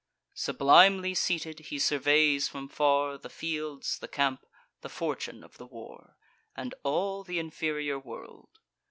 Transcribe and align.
Sublimely 0.33 1.13
seated, 1.13 1.59
he 1.59 1.77
surveys 1.77 2.47
from 2.47 2.67
far 2.67 3.19
The 3.19 3.29
fields, 3.29 3.99
the 3.99 4.07
camp, 4.07 4.47
the 4.81 4.89
fortune 4.89 5.43
of 5.43 5.57
the 5.59 5.67
war, 5.67 6.17
And 6.55 6.73
all 6.83 7.23
th' 7.23 7.29
inferior 7.37 7.99
world. 7.99 8.49